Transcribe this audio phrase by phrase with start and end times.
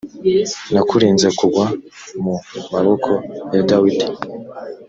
[0.73, 1.65] nakurinze kugwa
[2.23, 2.33] mu
[2.73, 3.11] maboko
[3.53, 4.07] ya dawidi